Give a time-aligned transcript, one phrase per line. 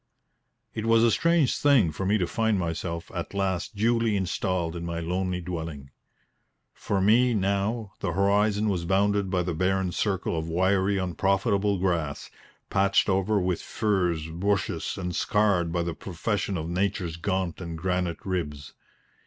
[0.73, 4.83] It was a strange thing for me to find myself at last duly installed in
[4.83, 5.91] my lonely dwelling.
[6.73, 12.31] For me, now, the horizon was bounded by the barren circle of wiry, unprofitable grass,
[12.71, 18.25] patched over with furze bushes and scarred by the profusion of Nature's gaunt and granite
[18.25, 18.73] ribs.